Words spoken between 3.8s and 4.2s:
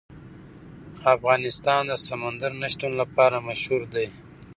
دی.